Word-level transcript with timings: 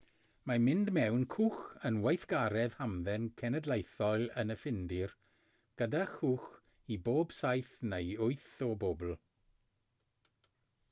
mae 0.49 0.59
mynd 0.61 0.87
mewn 0.97 1.25
cwch 1.33 1.57
yn 1.89 1.97
weithgaredd 2.05 2.77
hamdden 2.77 3.27
cenedlaethol 3.41 4.23
yn 4.43 4.53
y 4.55 4.55
ffindir 4.61 5.13
gyda 5.81 6.01
chwch 6.13 6.47
i 6.95 6.97
bob 7.09 7.35
saith 7.41 7.75
neu 7.91 8.15
wyth 8.25 8.49
o 8.69 8.71
bobl 8.85 9.13